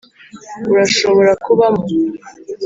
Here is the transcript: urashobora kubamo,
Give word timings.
urashobora 0.71 1.31
kubamo, 1.45 1.83